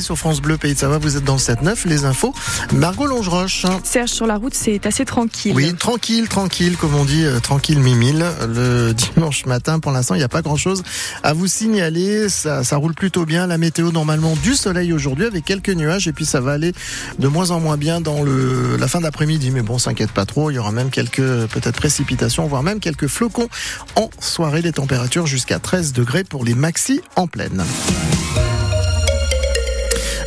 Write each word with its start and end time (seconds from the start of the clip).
Sur 0.00 0.18
France 0.18 0.42
Bleu 0.42 0.58
Pays 0.58 0.74
de 0.74 0.78
Savoie, 0.78 0.98
vous 0.98 1.16
êtes 1.16 1.24
dans 1.24 1.36
le 1.36 1.38
7-9, 1.38 1.88
les 1.88 2.04
infos. 2.04 2.34
Margot 2.74 3.06
Longeroche. 3.06 3.64
Serge, 3.82 4.10
sur 4.10 4.26
la 4.26 4.36
route, 4.36 4.52
c'est 4.52 4.84
assez 4.84 5.06
tranquille. 5.06 5.54
Oui, 5.56 5.72
tranquille, 5.72 6.28
tranquille, 6.28 6.76
comme 6.76 6.94
on 6.94 7.06
dit, 7.06 7.24
euh, 7.24 7.40
tranquille 7.40 7.78
mimile. 7.78 8.26
Le 8.46 8.92
dimanche 9.14 9.46
matin, 9.46 9.80
pour 9.80 9.90
l'instant, 9.92 10.16
il 10.16 10.18
n'y 10.18 10.24
a 10.24 10.28
pas 10.28 10.42
grand-chose 10.42 10.82
à 11.22 11.32
vous 11.32 11.46
signaler. 11.46 12.28
Ça, 12.28 12.62
ça 12.62 12.76
roule 12.76 12.92
plutôt 12.92 13.24
bien. 13.24 13.46
La 13.46 13.56
météo, 13.56 13.90
normalement, 13.90 14.36
du 14.42 14.54
soleil 14.54 14.92
aujourd'hui 14.92 15.24
avec 15.24 15.46
quelques 15.46 15.70
nuages. 15.70 16.06
Et 16.08 16.12
puis, 16.12 16.26
ça 16.26 16.42
va 16.42 16.52
aller 16.52 16.74
de 17.18 17.28
moins 17.28 17.50
en 17.50 17.58
moins 17.58 17.78
bien 17.78 18.02
dans 18.02 18.22
le, 18.22 18.76
la 18.76 18.86
fin 18.86 19.00
d'après-midi. 19.00 19.50
Mais 19.50 19.62
bon, 19.62 19.78
s'inquiète 19.78 20.12
pas 20.12 20.26
trop. 20.26 20.50
Il 20.50 20.56
y 20.56 20.58
aura 20.58 20.72
même 20.72 20.90
quelques, 20.90 21.46
peut-être, 21.46 21.76
précipitations, 21.76 22.46
voire 22.46 22.62
même 22.62 22.80
quelques 22.80 23.06
flocons 23.06 23.48
en 23.96 24.10
soirée. 24.20 24.60
Les 24.60 24.72
températures 24.72 25.26
jusqu'à 25.26 25.58
13 25.58 25.94
degrés 25.94 26.24
pour 26.24 26.44
les 26.44 26.54
maxi 26.54 27.00
en 27.16 27.26
pleine. 27.26 27.64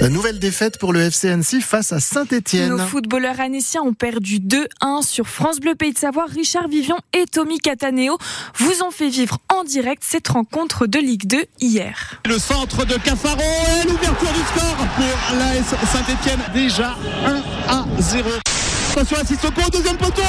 Nouvelle 0.02 0.40
défaite 0.40 0.78
pour 0.78 0.94
le 0.94 1.02
FC 1.02 1.30
Annecy 1.30 1.62
face 1.62 1.92
à 1.92 2.00
Saint-Etienne. 2.00 2.70
Nos 2.70 2.78
footballeurs 2.78 3.40
annéciens 3.40 3.82
ont 3.82 3.94
perdu 3.94 4.40
2-1 4.40 5.06
sur 5.06 5.28
France 5.28 5.60
Bleu 5.60 5.76
Pays 5.76 5.94
de 5.94 5.98
Savoie. 5.98 6.26
Richard 6.26 6.68
Vivian 6.68 6.98
et 7.14 7.26
Tommy 7.26 7.60
Cataneo 7.60 8.18
vous 8.58 8.84
ont 8.84 8.92
fait 8.92 9.10
vivre 9.10 9.40
en 9.50 9.64
direct 9.64 10.04
cette 10.06 10.28
rencontre 10.28 10.88
de 10.88 11.00
Ligue 11.00 11.26
2 11.28 11.46
hier. 11.62 12.22
Le 12.26 12.38
centre 12.38 12.86
de 12.86 12.96
Cafaro 12.96 13.40
et 13.40 13.88
l'ouverture 13.88 14.32
du 14.34 14.40
score 14.40 14.88
pour 14.96 15.38
l'AS 15.38 15.76
Saint-Etienne. 15.92 16.40
Déjà 16.54 16.96
1 17.26 17.74
à 17.74 17.86
0. 18.00 18.30
Attention 18.92 19.18
à 19.18 19.26
Sissoko, 19.26 19.62
deuxième 19.72 19.98
poteau 19.98 20.22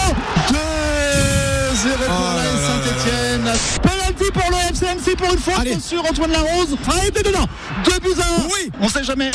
2 0.50 1.43
0 1.74 1.96
pour 1.96 2.04
oh 2.08 2.40
Saint-Etienne. 2.66 3.52
Penalty 3.82 4.30
pour 4.32 4.50
le 4.50 4.56
FCMC 4.70 5.16
pour 5.16 5.32
une 5.32 5.38
fois 5.38 5.54
sur 5.80 6.04
Antoine 6.04 6.32
Larose. 6.32 6.76
Ah, 6.88 7.06
était 7.06 7.22
dedans. 7.22 7.46
2 7.84 7.98
buts 8.00 8.20
à 8.20 8.42
1. 8.42 8.44
Oui. 8.46 8.70
On 8.80 8.88
sait 8.88 9.04
jamais. 9.04 9.30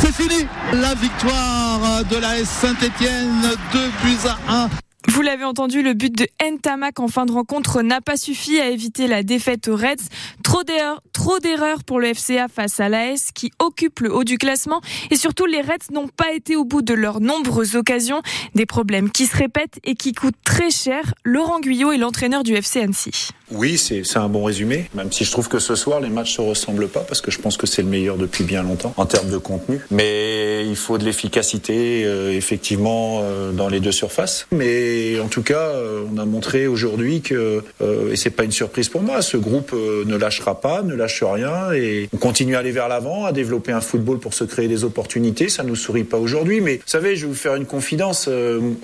C'est 0.00 0.14
fini. 0.14 0.46
La 0.72 0.94
victoire 0.94 2.04
de 2.10 2.16
l'AS 2.16 2.44
Saint-Etienne. 2.44 3.42
2 3.72 3.78
buts 4.02 4.28
à 4.48 4.52
1. 4.52 4.68
Vous 5.16 5.22
l'avez 5.22 5.44
entendu, 5.44 5.80
le 5.80 5.94
but 5.94 6.14
de 6.14 6.28
Ntamak 6.44 7.00
en 7.00 7.08
fin 7.08 7.24
de 7.24 7.32
rencontre 7.32 7.80
n'a 7.80 8.02
pas 8.02 8.18
suffi 8.18 8.60
à 8.60 8.68
éviter 8.68 9.06
la 9.06 9.22
défaite 9.22 9.66
aux 9.66 9.74
Reds. 9.74 10.10
Trop 10.42 10.62
d'erreurs, 10.62 11.84
pour 11.84 12.00
le 12.00 12.12
FCA 12.12 12.48
face 12.48 12.80
à 12.80 12.90
l'AS 12.90 13.30
qui 13.34 13.50
occupe 13.58 14.00
le 14.00 14.14
haut 14.14 14.24
du 14.24 14.36
classement 14.36 14.82
et 15.10 15.16
surtout 15.16 15.46
les 15.46 15.62
Reds 15.62 15.90
n'ont 15.90 16.08
pas 16.08 16.34
été 16.34 16.54
au 16.54 16.66
bout 16.66 16.82
de 16.82 16.92
leurs 16.92 17.22
nombreuses 17.22 17.76
occasions. 17.76 18.20
Des 18.54 18.66
problèmes 18.66 19.10
qui 19.10 19.24
se 19.24 19.34
répètent 19.34 19.80
et 19.84 19.94
qui 19.94 20.12
coûtent 20.12 20.34
très 20.44 20.68
cher. 20.68 21.14
Laurent 21.24 21.60
Guyot 21.60 21.92
est 21.92 21.96
l'entraîneur 21.96 22.42
du 22.42 22.52
FC 22.52 22.82
Annecy. 22.82 23.30
Oui, 23.52 23.78
c'est 23.78 24.16
un 24.16 24.28
bon 24.28 24.44
résumé, 24.44 24.90
même 24.94 25.12
si 25.12 25.24
je 25.24 25.30
trouve 25.30 25.48
que 25.48 25.60
ce 25.60 25.76
soir 25.76 26.00
les 26.00 26.08
matchs 26.08 26.34
se 26.36 26.40
ressemblent 26.40 26.88
pas 26.88 27.00
parce 27.00 27.20
que 27.20 27.30
je 27.30 27.38
pense 27.38 27.56
que 27.56 27.66
c'est 27.66 27.82
le 27.82 27.88
meilleur 27.88 28.16
depuis 28.16 28.42
bien 28.42 28.62
longtemps 28.62 28.92
en 28.96 29.06
termes 29.06 29.30
de 29.30 29.38
contenu. 29.38 29.80
Mais 29.90 30.66
il 30.66 30.74
faut 30.74 30.98
de 30.98 31.04
l'efficacité 31.04 32.04
euh, 32.04 32.32
effectivement 32.32 33.20
euh, 33.22 33.52
dans 33.52 33.68
les 33.68 33.78
deux 33.78 33.92
surfaces. 33.92 34.48
Mais 34.50 35.20
en 35.20 35.28
tout 35.28 35.42
cas, 35.42 35.60
euh, 35.60 36.02
on 36.12 36.18
a 36.18 36.24
montré 36.24 36.66
aujourd'hui 36.66 37.20
que 37.20 37.62
euh, 37.82 38.12
et 38.12 38.16
c'est 38.16 38.30
pas 38.30 38.42
une 38.42 38.52
surprise 38.52 38.88
pour 38.88 39.02
moi, 39.02 39.22
ce 39.22 39.36
groupe 39.36 39.72
euh, 39.74 40.04
ne 40.06 40.16
lâchera 40.16 40.60
pas, 40.60 40.82
ne 40.82 40.94
lâche 40.94 41.22
rien 41.22 41.72
et 41.72 42.08
on 42.12 42.16
continue 42.16 42.56
à 42.56 42.60
aller 42.60 42.72
vers 42.72 42.88
l'avant, 42.88 43.26
à 43.26 43.32
développer 43.32 43.70
un 43.70 43.80
football 43.80 44.18
pour 44.18 44.34
se 44.34 44.42
créer 44.44 44.66
des 44.66 44.82
opportunités. 44.82 45.48
Ça 45.48 45.62
nous 45.62 45.76
sourit 45.76 46.04
pas 46.04 46.18
aujourd'hui, 46.18 46.60
mais 46.60 46.76
vous 46.76 46.82
savez, 46.86 47.14
je 47.14 47.22
vais 47.22 47.28
vous 47.28 47.38
faire 47.38 47.54
une 47.54 47.66
confidence. 47.66 48.28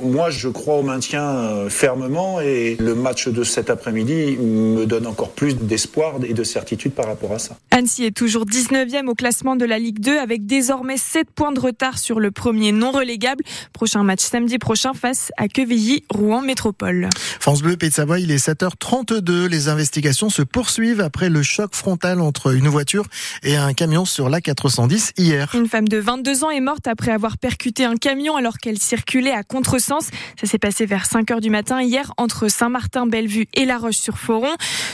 Moi, 0.03 0.31
je 0.31 0.49
crois 0.49 0.77
au 0.77 0.83
maintien 0.83 1.69
fermement 1.69 2.41
et 2.41 2.77
le 2.79 2.95
match 2.95 3.29
de 3.29 3.43
cet 3.43 3.69
après-midi 3.71 4.37
me 4.53 4.87
donne 4.87 5.07
encore 5.07 5.31
plus 5.31 5.55
d'espoir 5.55 6.15
et 6.27 6.35
de 6.35 6.45
certitude 6.45 6.93
par 6.93 7.07
rapport 7.07 7.33
à 7.33 7.39
ça. 7.39 7.57
Annecy 7.71 8.05
est 8.05 8.17
toujours 8.17 8.45
19e 8.45 9.07
au 9.07 9.15
classement 9.15 9.57
de 9.57 9.65
la 9.65 9.79
Ligue 9.79 10.01
2 10.01 10.19
avec 10.19 10.47
désormais 10.47 10.97
7 10.97 11.31
points 11.31 11.53
de 11.53 11.61
retard 11.61 11.99
sur 11.99 12.21
le 12.21 12.31
premier 12.31 12.73
non 12.73 12.91
relégable. 12.91 13.45
Prochain 13.73 14.03
match 14.03 14.21
samedi 14.21 14.59
prochain 14.59 14.93
face 14.95 15.31
à 15.37 15.49
Quevilly, 15.49 16.05
Rouen 16.11 16.43
Métropole. 16.43 17.09
France 17.41 17.63
Bleu, 17.63 17.77
Pays 17.77 17.91
de 17.91 17.95
Savoie, 17.95 18.21
il 18.21 18.31
est 18.31 18.47
7h32. 18.47 19.47
Les 19.47 19.69
investigations 19.69 20.31
se 20.31 20.43
poursuivent 20.43 21.01
après 21.01 21.29
le 21.29 21.43
choc 21.43 21.75
frontal 21.75 22.21
entre 22.21 22.55
une 22.55 22.69
voiture 22.69 23.07
et 23.43 23.57
un 23.57 23.73
camion 23.73 24.05
sur 24.05 24.29
la 24.29 24.41
410 24.41 25.13
hier. 25.17 25.51
Une 25.55 25.69
femme 25.69 25.89
de 25.89 25.99
22 25.99 26.45
ans 26.45 26.51
est 26.51 26.61
morte 26.61 26.87
après 26.87 27.13
avoir 27.13 27.39
percuté 27.39 27.85
un 27.85 27.97
camion 27.97 28.37
alors 28.37 28.59
qu'elle 28.59 28.79
circulait 28.79 29.33
à 29.33 29.43
contresens. 29.43 30.11
Ça 30.41 30.47
s'est 30.47 30.59
passé 30.59 30.87
vers 30.87 31.07
5 31.07 31.29
h 31.29 31.41
du 31.41 31.51
matin 31.51 31.81
hier 31.83 32.13
entre 32.17 32.49
Saint-Martin-Bellevue 32.49 33.47
et 33.55 33.65
La 33.65 33.79
Roche-sur-Foron. 33.79 34.42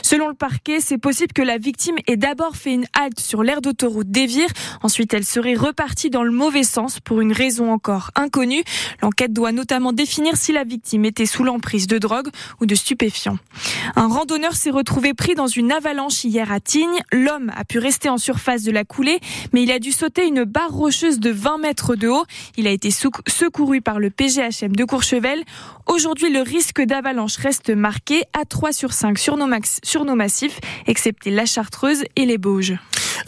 Selon 0.02 0.28
le 0.28 0.34
parquet, 0.34 0.80
c'est 0.80 0.98
possible 0.98 1.32
que 1.32 1.42
la 1.42 1.58
victime 1.58 1.96
ait 2.06 2.16
d'abord 2.16 2.56
fait 2.56 2.72
une 2.72 2.86
halte 2.94 3.20
sur 3.20 3.42
l'aire 3.42 3.60
d'autoroute 3.60 4.10
d'Evire. 4.10 4.48
Ensuite, 4.82 5.14
elle 5.14 5.24
serait 5.24 5.54
repartie 5.54 6.10
dans 6.10 6.22
le 6.22 6.30
mauvais 6.30 6.64
sens 6.64 7.00
pour 7.00 7.20
une 7.20 7.32
raison 7.32 7.72
encore 7.72 8.10
inconnue. 8.14 8.62
L'enquête 9.02 9.32
doit 9.32 9.52
notamment 9.52 9.92
définir 9.92 10.36
si 10.36 10.52
la 10.52 10.64
victime 10.64 11.04
était 11.04 11.26
sous 11.26 11.44
l'emprise 11.44 11.86
de 11.86 11.98
drogue 11.98 12.28
ou 12.60 12.66
de 12.66 12.74
stupéfiants. 12.74 13.38
Un 13.96 14.08
randonneur 14.08 14.54
s'est 14.54 14.70
retrouvé 14.70 15.14
pris 15.14 15.34
dans 15.34 15.46
une 15.46 15.72
avalanche 15.72 16.24
hier 16.24 16.52
à 16.52 16.60
Tignes. 16.60 17.00
L'homme 17.12 17.50
a 17.56 17.64
pu 17.64 17.78
rester 17.78 18.08
en 18.08 18.18
surface 18.18 18.62
de 18.64 18.72
la 18.72 18.84
coulée, 18.84 19.20
mais 19.52 19.62
il 19.62 19.70
a 19.70 19.78
dû 19.78 19.92
sauter 19.92 20.26
une 20.26 20.44
barre 20.44 20.72
rocheuse 20.72 21.20
de 21.20 21.30
20 21.30 21.58
mètres 21.58 21.96
de 21.96 22.08
haut. 22.08 22.24
Il 22.56 22.66
a 22.66 22.70
été 22.70 22.90
secouru 22.90 23.80
par 23.80 23.98
le 23.98 24.10
PGHM 24.10 24.74
de 24.74 24.84
Courchevel. 24.84 25.42
Aujourd'hui, 25.86 26.30
le 26.30 26.42
risque 26.42 26.82
d'avalanche 26.82 27.36
reste 27.36 27.70
marqué 27.70 28.24
à 28.38 28.44
3 28.44 28.72
sur 28.72 28.92
5 28.92 29.18
sur 29.18 29.37
sur 29.84 30.04
nos 30.04 30.14
massifs, 30.14 30.60
excepté 30.86 31.30
la 31.30 31.46
Chartreuse 31.46 32.04
et 32.16 32.26
les 32.26 32.38
Bauges 32.38 32.74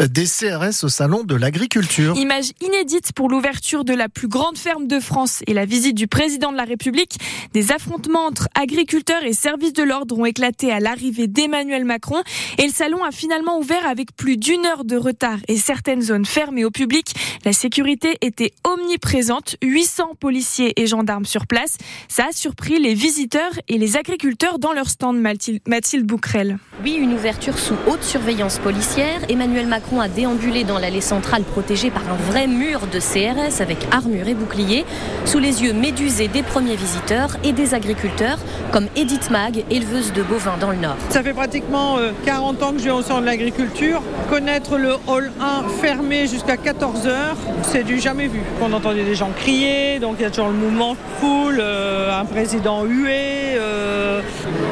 des 0.08 0.24
CRS 0.24 0.82
au 0.82 0.88
Salon 0.88 1.24
de 1.24 1.34
l'Agriculture. 1.34 2.16
Image 2.16 2.52
inédite 2.62 3.12
pour 3.12 3.28
l'ouverture 3.28 3.84
de 3.84 3.92
la 3.92 4.08
plus 4.08 4.28
grande 4.28 4.56
ferme 4.56 4.86
de 4.86 4.98
France 4.98 5.42
et 5.46 5.52
la 5.52 5.66
visite 5.66 5.94
du 5.94 6.06
président 6.06 6.52
de 6.52 6.56
la 6.56 6.64
République. 6.64 7.18
Des 7.52 7.70
affrontements 7.70 8.24
entre 8.24 8.48
agriculteurs 8.54 9.24
et 9.24 9.34
services 9.34 9.74
de 9.74 9.82
l'ordre 9.82 10.18
ont 10.18 10.24
éclaté 10.24 10.72
à 10.72 10.80
l'arrivée 10.80 11.26
d'Emmanuel 11.26 11.84
Macron 11.84 12.22
et 12.56 12.66
le 12.66 12.72
salon 12.72 13.04
a 13.04 13.10
finalement 13.10 13.58
ouvert 13.58 13.86
avec 13.86 14.16
plus 14.16 14.38
d'une 14.38 14.64
heure 14.64 14.84
de 14.84 14.96
retard 14.96 15.38
et 15.48 15.56
certaines 15.56 16.00
zones 16.00 16.24
fermées 16.24 16.64
au 16.64 16.70
public. 16.70 17.14
La 17.44 17.52
sécurité 17.52 18.16
était 18.22 18.52
omniprésente, 18.64 19.56
800 19.62 20.14
policiers 20.18 20.80
et 20.80 20.86
gendarmes 20.86 21.26
sur 21.26 21.46
place. 21.46 21.76
Ça 22.08 22.28
a 22.30 22.32
surpris 22.32 22.78
les 22.78 22.94
visiteurs 22.94 23.52
et 23.68 23.76
les 23.76 23.98
agriculteurs 23.98 24.58
dans 24.58 24.72
leur 24.72 24.88
stand, 24.88 25.20
Mathilde 25.20 26.06
Bouquerel. 26.06 26.58
Oui, 26.82 26.94
une 26.94 27.12
ouverture 27.12 27.58
sous 27.58 27.76
haute 27.86 28.02
surveillance 28.02 28.58
policière. 28.58 29.20
Emmanuel 29.28 29.66
Macron 29.66 29.89
a 29.98 30.08
déambulé 30.08 30.62
dans 30.62 30.78
l'allée 30.78 31.00
centrale 31.00 31.42
protégée 31.42 31.90
par 31.90 32.02
un 32.02 32.30
vrai 32.30 32.46
mur 32.46 32.82
de 32.86 33.00
CRS 33.00 33.60
avec 33.60 33.78
armure 33.90 34.28
et 34.28 34.34
bouclier, 34.34 34.84
sous 35.24 35.38
les 35.38 35.64
yeux 35.64 35.72
médusés 35.72 36.28
des 36.28 36.42
premiers 36.42 36.76
visiteurs 36.76 37.36
et 37.42 37.52
des 37.52 37.74
agriculteurs, 37.74 38.38
comme 38.70 38.86
Edith 38.94 39.30
Mag, 39.30 39.64
éleveuse 39.70 40.12
de 40.12 40.22
bovins 40.22 40.58
dans 40.60 40.70
le 40.70 40.76
Nord. 40.76 40.96
Ça 41.08 41.22
fait 41.22 41.32
pratiquement 41.32 41.96
40 42.24 42.62
ans 42.62 42.72
que 42.72 42.78
je 42.78 42.84
vais 42.84 42.90
au 42.90 43.02
centre 43.02 43.22
de 43.22 43.26
l'agriculture. 43.26 44.02
Connaître 44.28 44.76
le 44.76 44.94
hall 45.08 45.32
1 45.40 45.68
fermé 45.80 46.26
jusqu'à 46.26 46.56
14 46.56 47.06
heures, 47.06 47.36
c'est 47.62 47.82
du 47.82 47.98
jamais 47.98 48.28
vu. 48.28 48.40
On 48.60 48.72
entendait 48.72 49.04
des 49.04 49.14
gens 49.14 49.30
crier, 49.36 49.98
donc 49.98 50.16
il 50.18 50.22
y 50.22 50.24
a 50.26 50.30
toujours 50.30 50.48
le 50.48 50.54
mouvement 50.54 50.96
foule, 51.18 51.58
euh, 51.60 52.20
un 52.20 52.24
président 52.24 52.84
hué. 52.84 53.56
Euh, 53.56 54.20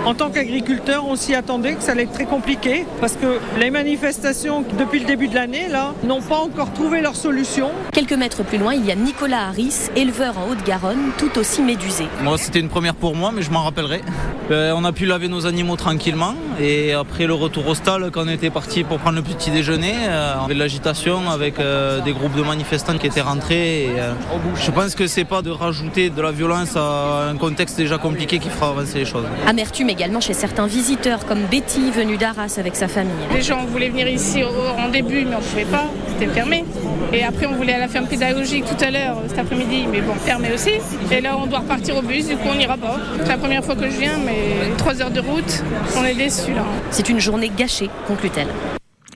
en 0.04 0.14
tant 0.14 0.30
qu'agriculteur, 0.30 1.06
on 1.06 1.16
s'y 1.16 1.34
attendait 1.34 1.74
que 1.74 1.82
ça 1.82 1.92
allait 1.92 2.04
être 2.04 2.12
très 2.12 2.24
compliqué 2.24 2.86
parce 3.00 3.14
que 3.14 3.38
les 3.58 3.70
manifestations 3.70 4.64
depuis 4.78 5.00
le 5.00 5.06
début 5.08 5.28
de 5.28 5.34
l'année 5.34 5.68
là 5.70 5.94
n'ont 6.04 6.20
pas 6.20 6.36
encore 6.36 6.70
trouvé 6.74 7.00
leur 7.00 7.16
solution. 7.16 7.70
Quelques 7.92 8.12
mètres 8.12 8.44
plus 8.44 8.58
loin, 8.58 8.74
il 8.74 8.84
y 8.84 8.92
a 8.92 8.94
Nicolas 8.94 9.48
Harris, 9.48 9.88
éleveur 9.96 10.36
en 10.36 10.50
Haute-Garonne, 10.50 11.12
tout 11.16 11.38
aussi 11.38 11.62
médusé. 11.62 12.04
Moi, 12.22 12.36
c'était 12.36 12.60
une 12.60 12.68
première 12.68 12.94
pour 12.94 13.16
moi, 13.16 13.32
mais 13.34 13.40
je 13.40 13.50
m'en 13.50 13.64
rappellerai. 13.64 14.02
Euh, 14.50 14.74
on 14.76 14.84
a 14.84 14.92
pu 14.92 15.06
laver 15.06 15.28
nos 15.28 15.46
animaux 15.46 15.76
tranquillement 15.76 16.34
et 16.60 16.92
après 16.92 17.26
le 17.26 17.34
retour 17.34 17.66
au 17.68 17.74
stade, 17.74 18.10
quand 18.10 18.24
on 18.24 18.28
était 18.28 18.50
parti 18.50 18.82
pour 18.82 18.98
prendre 18.98 19.16
le 19.16 19.22
petit 19.22 19.50
déjeuner, 19.50 19.94
euh, 20.08 20.34
on 20.40 20.44
avait 20.44 20.54
de 20.54 20.58
l'agitation 20.58 21.30
avec 21.30 21.58
euh, 21.58 22.00
des 22.00 22.12
groupes 22.12 22.34
de 22.34 22.42
manifestants 22.42 22.98
qui 22.98 23.06
étaient 23.06 23.20
rentrés. 23.20 23.84
Et, 23.84 23.90
euh, 23.98 24.12
je 24.56 24.70
pense 24.70 24.94
que 24.94 25.06
c'est 25.06 25.24
pas 25.24 25.40
de 25.40 25.50
rajouter 25.50 26.10
de 26.10 26.20
la 26.20 26.32
violence 26.32 26.76
à 26.76 27.28
un 27.30 27.36
contexte 27.36 27.76
déjà 27.76 27.96
compliqué 27.96 28.38
qui 28.38 28.48
fera 28.50 28.70
avancer 28.70 28.98
les 28.98 29.04
choses. 29.04 29.24
Amertume 29.46 29.88
également 29.88 30.20
chez 30.20 30.34
certains 30.34 30.66
visiteurs 30.66 31.26
comme 31.26 31.44
Betty 31.50 31.90
venue 31.90 32.16
d'Arras 32.16 32.56
avec 32.58 32.76
sa 32.76 32.88
famille. 32.88 33.12
Les 33.32 33.42
gens 33.42 33.64
voulaient 33.66 33.90
venir 33.90 34.08
ici 34.08 34.42
en 34.42 34.87
début 34.88 35.24
mais 35.24 35.36
on 35.36 35.40
ne 35.40 35.44
pouvait 35.44 35.64
pas, 35.64 35.86
c'était 36.08 36.32
fermé. 36.32 36.64
Et 37.12 37.24
après 37.24 37.46
on 37.46 37.54
voulait 37.54 37.74
à 37.74 37.78
la 37.78 37.88
ferme 37.88 38.06
pédagogique 38.06 38.64
tout 38.64 38.84
à 38.84 38.90
l'heure 38.90 39.16
cet 39.28 39.38
après-midi 39.38 39.86
mais 39.90 40.00
bon 40.00 40.14
fermé 40.14 40.48
aussi. 40.54 40.72
Et 41.10 41.20
là 41.20 41.36
on 41.38 41.46
doit 41.46 41.60
repartir 41.60 41.96
au 41.96 42.02
bus, 42.02 42.26
du 42.26 42.36
coup 42.36 42.48
on 42.50 42.54
n'ira 42.56 42.76
pas. 42.76 42.96
C'est 43.22 43.28
la 43.28 43.38
première 43.38 43.64
fois 43.64 43.76
que 43.76 43.88
je 43.88 43.96
viens 43.96 44.18
mais 44.24 44.76
trois 44.76 45.00
heures 45.00 45.10
de 45.10 45.20
route, 45.20 45.62
on 45.96 46.04
est 46.04 46.14
déçus 46.14 46.52
là. 46.52 46.64
C'est 46.90 47.08
une 47.08 47.20
journée 47.20 47.50
gâchée, 47.56 47.90
conclut-elle. 48.06 48.48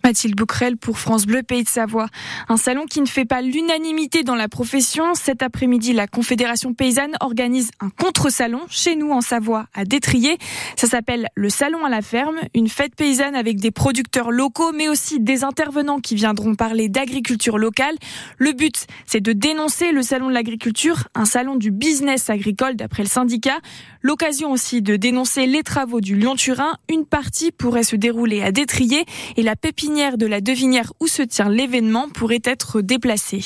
Mathilde 0.05 0.35
Bouquerel 0.35 0.77
pour 0.77 0.99
France 0.99 1.27
Bleu 1.27 1.43
Pays 1.43 1.63
de 1.63 1.69
Savoie. 1.69 2.09
Un 2.49 2.57
salon 2.57 2.87
qui 2.87 3.01
ne 3.01 3.07
fait 3.07 3.25
pas 3.25 3.41
l'unanimité 3.41 4.25
dans 4.25 4.35
la 4.35 4.49
profession. 4.49 5.15
Cet 5.15 5.43
après-midi, 5.43 5.93
la 5.93 6.09
Confédération 6.09 6.75
paysanne 6.75 7.13
organise 7.21 7.71
un 7.81 7.89
contre-salon 7.91 8.61
chez 8.69 8.97
nous 8.97 9.13
en 9.13 9.21
Savoie 9.21 9.67
à 9.75 9.85
Détrier. 9.85 10.39
Ça 10.77 10.89
s'appelle 10.89 11.29
le 11.37 11.49
Salon 11.51 11.85
à 11.85 11.89
la 11.89 12.03
ferme, 12.03 12.37
une 12.55 12.69
fête 12.69 12.97
paysanne 12.97 13.37
avec 13.37 13.59
des 13.61 13.71
producteurs 13.71 14.33
locaux 14.33 14.73
mais 14.73 14.89
aussi 14.89 15.21
des 15.21 15.45
intervenants 15.45 16.01
qui 16.01 16.17
viendront 16.17 16.57
parler 16.57 16.89
d'agriculture 16.89 17.57
locale. 17.57 17.95
Le 18.39 18.53
but, 18.53 18.87
c'est 19.07 19.21
de 19.21 19.33
dénoncer 19.33 19.93
le 19.93 20.03
Salon 20.03 20.29
de 20.29 20.35
l'agriculture, 20.35 21.09
un 21.15 21.27
salon 21.27 21.55
du 21.55 21.71
business 21.71 22.29
agricole 22.29 22.75
d'après 22.75 23.05
le 23.05 23.09
syndicat. 23.09 23.59
L'occasion 24.03 24.51
aussi 24.51 24.83
de 24.83 24.97
dénoncer 24.97 25.47
les 25.47 25.63
travaux 25.63 26.01
du 26.01 26.17
Lyon-Turin. 26.17 26.77
Une 26.89 27.07
partie 27.07 27.53
pourrait 27.53 27.85
se 27.85 27.95
dérouler 27.95 28.43
à 28.43 28.51
Détrier 28.51 29.05
et 29.37 29.43
la 29.43 29.55
pépinière 29.55 29.92
de 29.93 30.27
la 30.27 30.41
Devinière 30.41 30.91
où 31.00 31.06
se 31.06 31.21
tient 31.21 31.50
l'événement 31.50 32.09
pourrait 32.09 32.41
être 32.44 32.81
déplacée. 32.81 33.44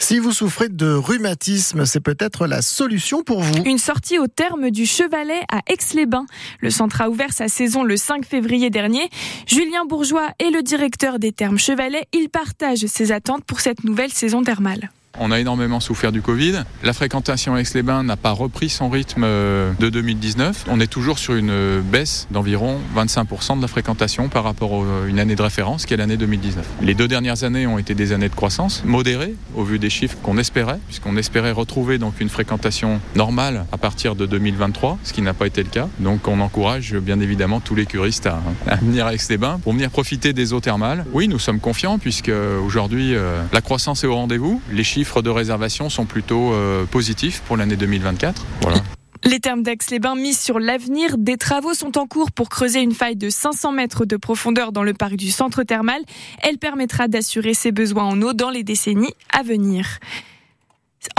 Si 0.00 0.18
vous 0.18 0.32
souffrez 0.32 0.68
de 0.68 0.92
rhumatisme, 0.92 1.86
c'est 1.86 2.00
peut-être 2.00 2.48
la 2.48 2.62
solution 2.62 3.22
pour 3.22 3.42
vous. 3.42 3.62
Une 3.64 3.78
sortie 3.78 4.18
au 4.18 4.26
terme 4.26 4.70
du 4.70 4.86
Chevalet 4.86 5.40
à 5.48 5.60
Aix-les-Bains. 5.68 6.26
Le 6.58 6.70
centre 6.70 7.00
a 7.00 7.08
ouvert 7.08 7.32
sa 7.32 7.46
saison 7.46 7.84
le 7.84 7.96
5 7.96 8.26
février 8.26 8.70
dernier. 8.70 9.08
Julien 9.46 9.84
Bourgeois 9.86 10.30
est 10.40 10.50
le 10.50 10.62
directeur 10.62 11.20
des 11.20 11.30
termes 11.30 11.58
Chevalet. 11.58 12.06
Il 12.12 12.28
partage 12.28 12.86
ses 12.86 13.12
attentes 13.12 13.44
pour 13.44 13.60
cette 13.60 13.84
nouvelle 13.84 14.12
saison 14.12 14.42
thermale. 14.42 14.90
On 15.20 15.30
a 15.30 15.38
énormément 15.38 15.78
souffert 15.78 16.10
du 16.10 16.22
Covid. 16.22 16.64
La 16.82 16.92
fréquentation 16.92 17.54
à 17.54 17.60
Aix-les-Bains 17.60 18.02
n'a 18.02 18.16
pas 18.16 18.32
repris 18.32 18.68
son 18.68 18.90
rythme 18.90 19.22
euh, 19.24 19.72
de 19.78 19.88
2019. 19.88 20.64
On 20.68 20.80
est 20.80 20.88
toujours 20.88 21.18
sur 21.20 21.34
une 21.34 21.80
baisse 21.80 22.26
d'environ 22.32 22.80
25% 22.96 23.56
de 23.58 23.62
la 23.62 23.68
fréquentation 23.68 24.28
par 24.28 24.42
rapport 24.42 24.82
à 24.82 25.06
une 25.06 25.20
année 25.20 25.36
de 25.36 25.42
référence 25.42 25.86
qui 25.86 25.94
est 25.94 25.96
l'année 25.96 26.16
2019. 26.16 26.66
Les 26.82 26.94
deux 26.94 27.06
dernières 27.06 27.44
années 27.44 27.66
ont 27.66 27.78
été 27.78 27.94
des 27.94 28.12
années 28.12 28.28
de 28.28 28.34
croissance 28.34 28.82
modérées 28.84 29.34
au 29.54 29.62
vu 29.62 29.78
des 29.78 29.88
chiffres 29.88 30.16
qu'on 30.22 30.36
espérait, 30.36 30.80
puisqu'on 30.88 31.16
espérait 31.16 31.52
retrouver 31.52 31.98
donc 31.98 32.20
une 32.20 32.28
fréquentation 32.28 33.00
normale 33.14 33.66
à 33.70 33.78
partir 33.78 34.16
de 34.16 34.26
2023, 34.26 34.98
ce 35.04 35.12
qui 35.12 35.22
n'a 35.22 35.34
pas 35.34 35.46
été 35.46 35.62
le 35.62 35.68
cas. 35.68 35.88
Donc 36.00 36.26
on 36.26 36.40
encourage 36.40 36.96
bien 36.96 37.20
évidemment 37.20 37.60
tous 37.60 37.76
les 37.76 37.86
curistes 37.86 38.26
à, 38.26 38.40
venir 38.82 39.06
à 39.06 39.14
Aix-les-Bains 39.14 39.60
pour 39.62 39.74
venir 39.74 39.90
profiter 39.90 40.32
des 40.32 40.52
eaux 40.52 40.60
thermales. 40.60 41.04
Oui, 41.12 41.28
nous 41.28 41.38
sommes 41.38 41.60
confiants 41.60 41.98
puisque 41.98 42.32
aujourd'hui 42.66 43.14
euh, 43.14 43.42
la 43.52 43.60
croissance 43.60 44.02
est 44.02 44.08
au 44.08 44.16
rendez-vous. 44.16 44.60
Les 44.72 44.82
chiffres 44.82 45.03
chiffres 45.04 45.20
de 45.20 45.28
réservation 45.28 45.90
sont 45.90 46.06
plutôt 46.06 46.54
euh, 46.54 46.86
positifs 46.86 47.42
pour 47.42 47.58
l'année 47.58 47.76
2024. 47.76 48.42
Voilà. 48.62 48.78
Les 49.22 49.38
termes 49.38 49.62
d'Aix-les-Bains 49.62 50.14
mis 50.14 50.32
sur 50.32 50.58
l'avenir. 50.58 51.18
Des 51.18 51.36
travaux 51.36 51.74
sont 51.74 51.98
en 51.98 52.06
cours 52.06 52.32
pour 52.32 52.48
creuser 52.48 52.80
une 52.80 52.94
faille 52.94 53.16
de 53.16 53.28
500 53.28 53.72
mètres 53.72 54.06
de 54.06 54.16
profondeur 54.16 54.72
dans 54.72 54.82
le 54.82 54.94
parc 54.94 55.16
du 55.16 55.30
centre 55.30 55.62
thermal. 55.62 56.00
Elle 56.42 56.56
permettra 56.56 57.06
d'assurer 57.06 57.52
ses 57.52 57.70
besoins 57.70 58.04
en 58.04 58.22
eau 58.22 58.32
dans 58.32 58.48
les 58.48 58.62
décennies 58.62 59.12
à 59.30 59.42
venir. 59.42 59.98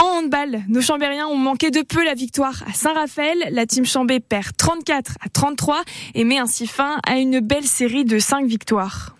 En 0.02 0.18
handball, 0.18 0.64
nos 0.66 0.80
Chambériens 0.80 1.28
ont 1.28 1.36
manqué 1.36 1.70
de 1.70 1.82
peu 1.82 2.04
la 2.04 2.14
victoire 2.14 2.64
à 2.68 2.72
Saint-Raphaël. 2.72 3.38
La 3.52 3.66
team 3.66 3.86
Chambé 3.86 4.18
perd 4.18 4.56
34 4.56 5.12
à 5.24 5.28
33 5.28 5.82
et 6.16 6.24
met 6.24 6.38
ainsi 6.38 6.66
fin 6.66 6.98
à 7.06 7.18
une 7.18 7.38
belle 7.38 7.66
série 7.66 8.04
de 8.04 8.18
5 8.18 8.46
victoires. 8.46 9.15